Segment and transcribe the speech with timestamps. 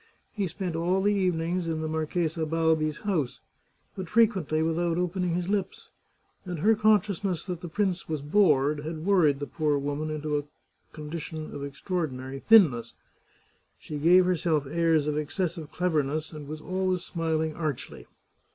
[0.33, 3.39] He spent all the evenings in the Marchesa Balbi's house,
[3.95, 5.91] but frequently without opening his lips,
[6.43, 10.43] and her consciousness that the prince was bored had worried the poor woman into a
[10.91, 12.95] condition of extraordinary thinness.
[13.77, 17.03] She gave her«rlf Ii8 The Chartreuse of Parma airs of excessive cleverness, and was always
[17.03, 18.07] smiling archly.